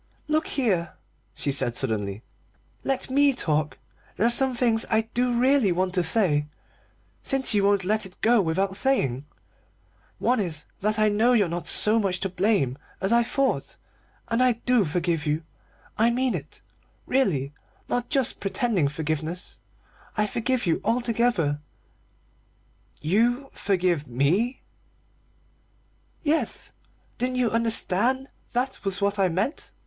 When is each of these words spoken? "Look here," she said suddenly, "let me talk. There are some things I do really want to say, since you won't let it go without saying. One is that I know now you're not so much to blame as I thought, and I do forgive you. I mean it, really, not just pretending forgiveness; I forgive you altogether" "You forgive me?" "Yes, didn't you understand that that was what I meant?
"Look 0.27 0.47
here," 0.47 0.95
she 1.35 1.51
said 1.51 1.75
suddenly, 1.75 2.23
"let 2.83 3.11
me 3.11 3.33
talk. 3.35 3.77
There 4.17 4.25
are 4.25 4.31
some 4.31 4.55
things 4.55 4.83
I 4.89 5.01
do 5.13 5.39
really 5.39 5.71
want 5.71 5.93
to 5.93 6.01
say, 6.01 6.47
since 7.21 7.53
you 7.53 7.63
won't 7.63 7.85
let 7.85 8.03
it 8.07 8.17
go 8.21 8.41
without 8.41 8.75
saying. 8.75 9.25
One 10.17 10.39
is 10.39 10.65
that 10.79 10.97
I 10.97 11.09
know 11.09 11.27
now 11.27 11.33
you're 11.33 11.47
not 11.49 11.67
so 11.67 11.99
much 11.99 12.19
to 12.21 12.29
blame 12.29 12.79
as 12.99 13.11
I 13.13 13.21
thought, 13.21 13.77
and 14.29 14.41
I 14.41 14.53
do 14.53 14.85
forgive 14.85 15.27
you. 15.27 15.43
I 15.99 16.09
mean 16.09 16.33
it, 16.33 16.63
really, 17.05 17.53
not 17.87 18.09
just 18.09 18.39
pretending 18.39 18.87
forgiveness; 18.87 19.59
I 20.17 20.25
forgive 20.25 20.65
you 20.65 20.81
altogether" 20.83 21.59
"You 23.11 23.51
forgive 23.53 24.07
me?" 24.07 24.63
"Yes, 26.23 26.73
didn't 27.19 27.35
you 27.35 27.51
understand 27.51 28.29
that 28.53 28.73
that 28.73 28.83
was 28.83 28.99
what 28.99 29.19
I 29.19 29.29
meant? 29.29 29.71